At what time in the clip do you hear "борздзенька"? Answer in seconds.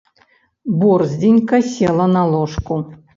0.79-1.59